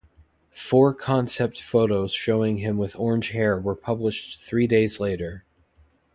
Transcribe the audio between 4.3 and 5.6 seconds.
three days later.